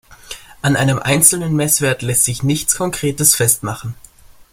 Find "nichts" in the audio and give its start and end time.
2.41-2.75